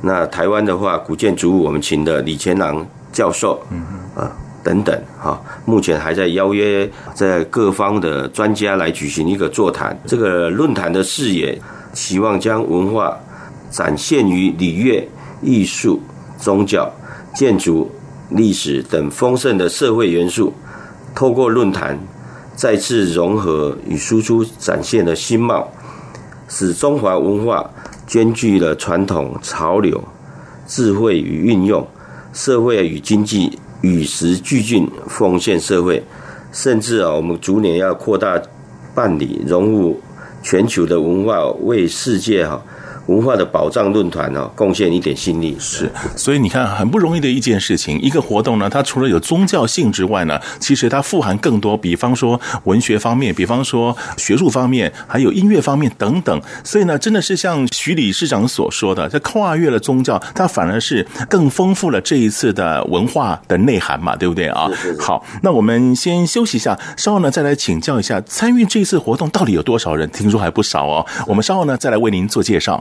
[0.00, 3.84] 那台湾的话，古建筑物我们请的李乾朗教授，嗯
[4.14, 5.38] 啊等等哈。
[5.66, 9.94] 目前还在邀约在各方的专家来举行一个座谈。
[10.06, 11.60] 这个论坛的视野，
[11.92, 13.14] 希望将文化
[13.70, 15.06] 展现于礼乐
[15.42, 16.00] 艺术。
[16.39, 16.93] 宗教、
[17.35, 17.91] 建筑、
[18.30, 20.53] 历史等丰盛的社会元素，
[21.14, 21.99] 透过论坛
[22.57, 25.68] 再次融合与输出，展现了新貌，
[26.49, 27.70] 使中华文化
[28.07, 30.03] 兼具了传统、潮流、
[30.66, 31.87] 智慧与运用，
[32.32, 36.03] 社会与经济与时俱进，奉献社会。
[36.53, 38.41] 甚至啊，我们逐年要扩大
[38.95, 40.01] 办理，融入
[40.41, 42.62] 全球的文化，为世界哈
[43.07, 45.57] 文化的保障论坛哦，贡献一点心力。
[45.59, 48.00] 是，所以你看，很不容易的一件事情。
[48.00, 56.40] 一个活动呢，它除了有宗教性之外呢，其实它富含更多，比方说文学方面，比方说学术方面，还有音乐方面等等。
[56.62, 64.68] 所以呢，真的是像徐理事长所说的，这跨越了宗教，它反而是更丰富了这一次的文化的内涵嘛，对不对啊？
[64.98, 70.09] 好，那我们先休息一下，稍后呢再来请教一下，参与这次活动到底有多少人？
[70.11, 71.05] 听说还不少哦。
[71.26, 72.80] 我们稍后呢再来为您做介绍。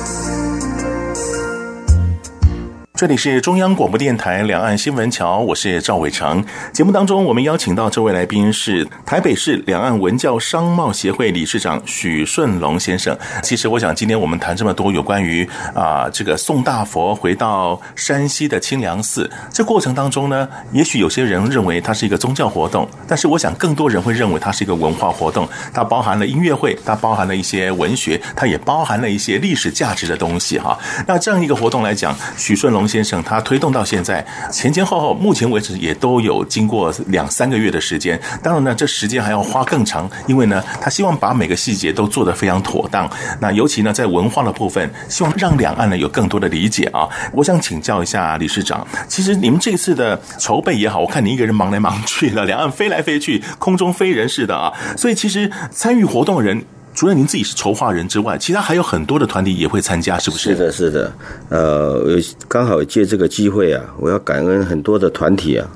[3.01, 6.45] 这里是中央广播电台两岸新闻桥，我是赵伟成。
[6.71, 13.17] 节目当中，我们邀请到这位来宾是台北市两岸文教商贸协会理事长许顺龙先生。
[13.41, 15.43] 其实，我想今天我们谈这么多有关于
[15.73, 25.49] 啊这个宋大佛回到山西的清凉寺，这过程当中呢，也许有些人认为它是一个宗教活动，但是我想更多人会认为它是一个文化活动。
[25.73, 30.77] 它包含了音乐会，它包含了一些文学，它也包含了一些历史价值的东西哈。
[31.07, 32.87] 那这样一个活动来讲，许顺龙。
[32.91, 38.19] 先生他推动到现在前前后后，目前为止也都有经过两三个月的时间。
[38.43, 43.09] 当然呢，这时间还要花更长，因为呢，他希望把每个细节都做得非常妥当。
[43.39, 47.07] 那尤其呢，在文化的部分，希望让两岸呢有更多的理解啊。
[47.31, 54.73] 我想请教一下理事长，其实你们这次的筹备也好，我看你一个人忙来忙去的，两岸飞来飞去，空中飞人似的啊。
[54.97, 56.61] 所以其实参与活动的人。
[57.01, 60.51] 除了您自己是筹划人之外，其他还有很多的团体也会参加，是不是？
[60.51, 61.11] 是的，是的。
[61.49, 62.05] 呃，
[62.47, 65.67] 刚好借这个机会啊，我要感恩很多的团体啊，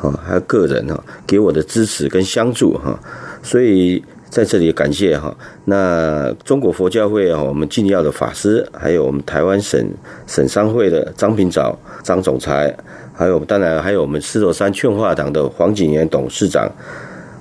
[0.00, 2.96] 啊，还有个人啊，给我的支持跟相助哈。
[3.42, 4.00] 所以
[4.30, 5.36] 在这里感谢哈。
[5.64, 9.84] 那中国佛教会啊，我们进要的法师，还有我们台湾省
[10.28, 12.72] 省商会的张平藻张总裁，
[13.12, 16.70] 还有当然还有我们狮头山劝化堂的黄景元董事长。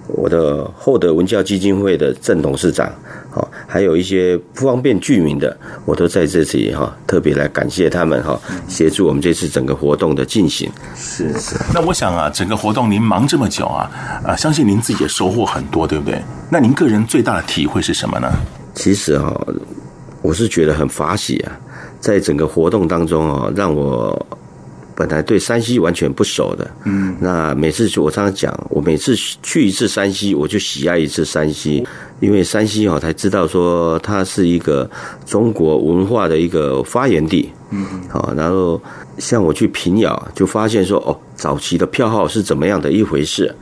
[0.07, 2.89] 我的厚德文教基金会的郑董事长，
[3.29, 5.55] 好，还有一些不方便具名的，
[5.85, 10.71] 我都在这里哈，特别来感谢他们哈，协助我们这次整个活动的进行。
[10.95, 11.55] 是是。
[11.73, 13.91] 那我想啊，整个活动您忙这么久啊，
[14.23, 16.21] 啊，相信您自己也收获很多，对不对？
[16.49, 18.31] 那您个人最大的体会是什么呢？
[18.73, 19.35] 其实哈，
[20.21, 21.51] 我是觉得很法喜啊，
[21.99, 24.25] 在整个活动当中啊，让我。
[24.99, 31.87] 本来对山西完全不熟的，嗯，那每次我常常讲，我每次去一次山西，我就喜爱一次山西，
[32.19, 34.89] 因为山西哈才知道说它是一个
[35.23, 38.81] 中国文化的一个发源地，嗯，好，然后
[39.19, 43.53] 像我去平遥，就发现说哦，早期的票号是怎么样的一回事，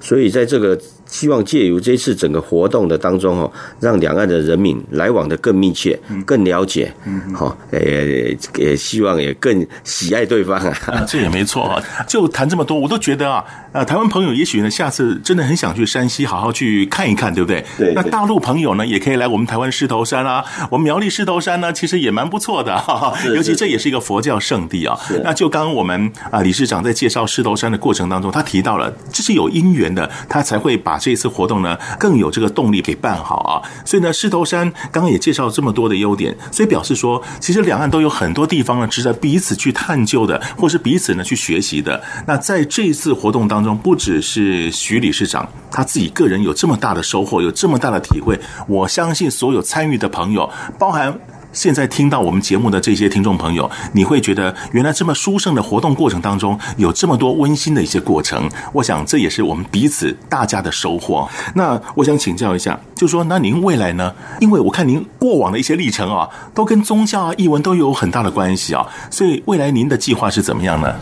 [0.00, 0.76] 所以在这个。
[1.10, 6.92] 希望借由这次整个活动的当中哦，让两岸的人民来往的更密切、更了解，
[7.34, 11.04] 好，也也希望也更喜爱对方啊。
[11.06, 17.64] 这也没错啊，就谈这么多，我都觉得啊，呃，台湾朋友也许呢，下次真的很想去山西好好去看一看，对不对？
[17.76, 17.92] 对。
[17.94, 23.14] 那大陆朋友呢，也可以来我们台湾狮头山啊，我们苗栗狮头山呢，其实也蛮不错的，哈哈。
[23.34, 24.96] 尤其这也是一个佛教圣地啊。
[25.06, 25.20] 是。
[25.24, 31.00] 那就刚刚我们啊理事长在介绍狮头山的过程当中，他提到了这是有因缘的，他才会把。
[31.00, 33.56] 这次活动呢，更有这个动力给办好啊！
[33.86, 42.02] 所以呢，狮头山刚刚也介绍这么多的优点，所以表示说，其实两岸都有很多地方呢，值得彼此去探究的，或是彼此呢去学习的。
[42.26, 50.48] 那在这次活动当当中，不只是徐理事长他自己个人有这么大的收获，有这么大的体会，我相信所有参与的朋友，
[50.78, 51.14] 包含。
[51.52, 61.28] 现在听到我们节目的这些听众朋友，你会觉得原来这么殊胜的活动过程当中有这么多温馨的一些过程，我想这也是我们彼此大家的收获。
[61.56, 64.14] 那我想请教一下，就说那您未来呢？
[64.38, 70.94] 因为我看您过往的一些历程啊，都跟宗教啊、译文都有很大的关系啊，所以未来您的计划是怎么样呢？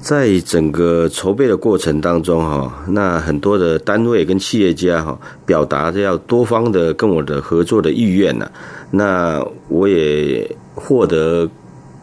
[0.00, 8.50] 在整个筹备的过程当中，哈，那很多的单位跟企业家，哈，表达着要多方的跟我的合作的意愿呢。
[8.90, 11.48] 那我也获得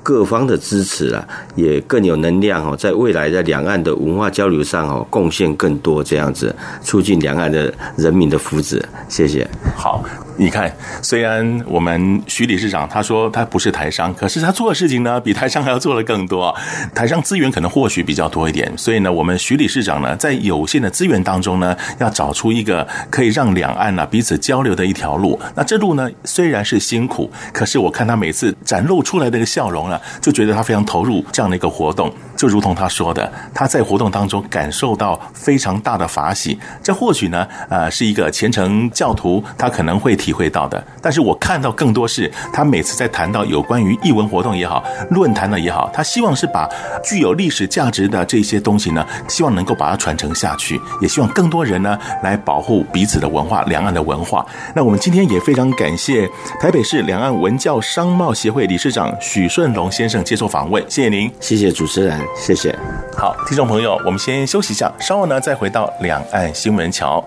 [0.03, 1.27] 各方的支持啊，
[1.57, 8.81] 也更有能量哦，在未来的两岸的文化交流上哦，贡献更多这样子，促进两岸的人民的福祉。
[9.09, 9.45] 谢谢。
[9.75, 10.05] 好。
[10.39, 16.53] 你看，虽然我们徐理事长他说他不是台商，可是他做的事情呢，比台商还要做的更多。
[16.93, 25.39] 台商资源可能或许比较多一点，所以呢，我们徐理事长呢，在有限的资源当中呢，要找出一个可以让两岸呢彼此交流的一条路。
[25.55, 32.11] 那这路呢，虽然是辛苦，可是我看他每次展露出来的一个笑容呢，就觉得他非常投入这样的一个活动。
[32.35, 36.57] 就如同他说的，他在活动当中感受到非常大的法喜。
[36.83, 40.83] 这或许呢，呃，是一个虔诚教徒他可能会体会到的。
[41.01, 46.69] 但是我看到更多是他每次在谈到有关于艺文活动也好、论坛的也好，他希望是把
[47.03, 54.45] 具有历史价值的这些东西呢，希望能够把它传承下去，也希望更多人呢来保护彼此的文化、两岸的文化。
[54.75, 56.29] 那我们今天也非常感谢
[56.59, 62.19] 台北市两岸文教商贸协会理事长许顺龙先生接受访问，谢谢您，谢谢主持人。
[62.35, 62.77] 谢谢。
[63.17, 67.23] 好，听众朋友，我们先休息一下，稍后呢再回到两岸新闻桥。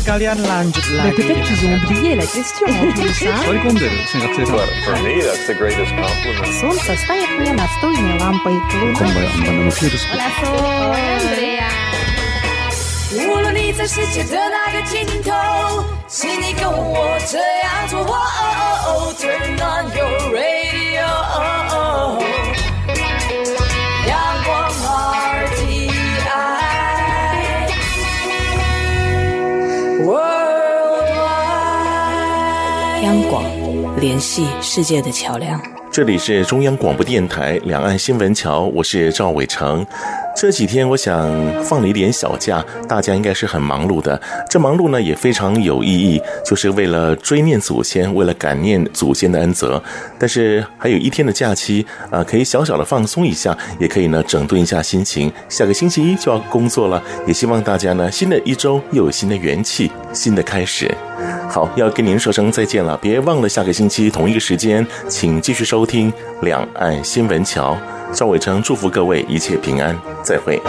[0.00, 1.12] sekalian lanjut lagi.
[1.20, 3.36] Peut-être qu'ils ont oublié la question en plus, hein?
[4.84, 6.48] For me, that's the greatest compliment.
[6.60, 8.56] Солнце стоит мне настольной лампой.
[8.72, 9.90] Hola, Sol.
[10.56, 11.68] Hola, Andrea.
[13.16, 15.32] 无论你在世界的哪个尽头，
[16.06, 18.00] 请你跟我这样做。
[18.00, 21.06] Oh, oh, oh, turn on your radio.
[33.11, 33.43] 央广，
[33.99, 35.61] 联系世界的桥梁。
[35.91, 39.85] 这里是中央广播电台两岸新闻桥，我是赵伟成。
[40.33, 41.29] 这几天我想
[41.61, 44.19] 放了一点小假，大家应该是很忙碌的。
[44.49, 49.83] 这忙碌呢也非常有意义，就是为了追念祖先，为了感念祖先的恩泽。
[50.17, 55.29] 但是还有一天的假期啊，可以小小的放松一下，也可以呢整顿一下心情。
[55.49, 60.93] 下个星期一就要工作了，也希望大家呢新的一周又有新的元气，新的开始。
[61.49, 67.77] 好，要跟您说声再见了，别忘了下个星期同一个时间，请继续收听两岸新闻桥。
[68.13, 70.61] 赵伟成祝福各位一切平安，再会。